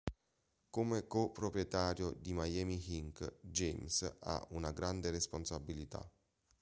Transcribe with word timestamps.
Come 0.71 1.05
co-proprietario 1.05 2.09
di 2.13 2.33
Miami 2.33 2.95
Ink, 2.97 3.35
James 3.41 4.17
ha 4.21 4.43
una 4.49 4.71
grande 4.71 5.11
responsabilità. 5.11 6.09